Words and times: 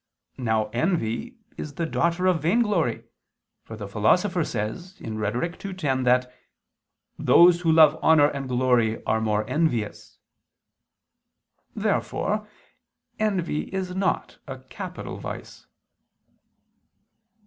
Now 0.39 0.69
envy 0.69 1.37
is 1.57 1.75
the 1.75 1.85
daughter 1.85 2.25
of 2.25 2.41
vainglory; 2.41 3.03
for 3.61 3.77
the 3.77 3.87
Philosopher 3.87 4.43
says 4.43 4.95
(Rhet. 4.99 5.63
ii, 5.63 5.73
10) 5.75 6.03
that 6.05 6.33
"those 7.19 7.61
who 7.61 7.71
love 7.71 7.99
honor 8.01 8.27
and 8.27 8.49
glory 8.49 9.03
are 9.05 9.21
more 9.21 9.47
envious." 9.47 10.17
Therefore 11.75 12.47
envy 13.19 13.65
is 13.71 13.95
not 13.95 14.39
a 14.47 14.57
capital 14.57 15.17
vice. 15.17 15.67